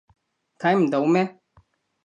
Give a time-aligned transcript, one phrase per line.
[0.57, 1.39] 睇唔到咩？